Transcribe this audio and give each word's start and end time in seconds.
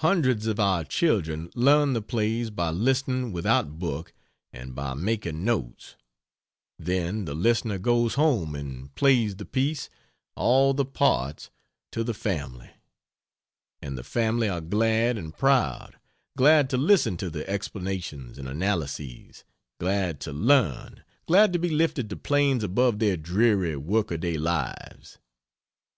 Hundreds 0.00 0.46
of 0.46 0.58
our 0.58 0.84
children 0.84 1.50
learn, 1.54 1.92
the 1.92 2.00
plays 2.00 2.48
by 2.48 2.70
listening 2.70 3.30
without 3.30 3.78
book, 3.78 4.14
and 4.50 4.74
by 4.74 4.94
making 4.94 5.44
notes; 5.44 5.96
then 6.78 7.26
the 7.26 7.34
listener 7.34 7.76
goes 7.76 8.14
home 8.14 8.54
and 8.54 8.94
plays 8.94 9.36
the 9.36 9.44
piece 9.44 9.90
all 10.34 10.72
the 10.72 10.86
parts! 10.86 11.50
to 11.92 12.02
the 12.02 12.14
family. 12.14 12.70
And 13.82 13.98
the 13.98 14.02
family 14.02 14.48
are 14.48 14.62
glad 14.62 15.18
and 15.18 15.36
proud; 15.36 15.96
glad 16.38 16.70
to 16.70 16.78
listen 16.78 17.18
to 17.18 17.28
the 17.28 17.46
explanations 17.46 18.38
and 18.38 18.48
analyses, 18.48 19.44
glad 19.78 20.20
to 20.20 20.32
learn, 20.32 21.04
glad 21.26 21.52
to 21.52 21.58
be 21.58 21.68
lifted 21.68 22.08
to 22.08 22.16
planes 22.16 22.64
above 22.64 22.98
their 22.98 23.18
dreary 23.18 23.76
workaday 23.76 24.38
lives. 24.38 25.18